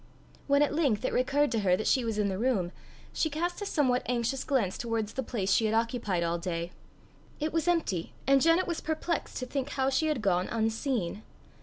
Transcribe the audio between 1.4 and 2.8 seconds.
to her that she was in the room,